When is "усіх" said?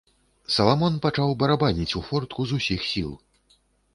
2.61-2.81